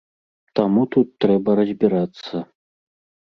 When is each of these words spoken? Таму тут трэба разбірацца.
Таму 0.59 0.85
тут 0.95 1.07
трэба 1.25 1.55
разбірацца. 1.59 2.35